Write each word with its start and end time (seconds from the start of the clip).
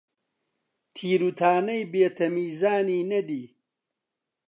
تیر 0.95 1.21
و 1.27 1.31
تانەی 1.39 1.83
بێ 1.91 2.07
تەمیزانی 2.17 3.07
نەدی، 3.11 3.43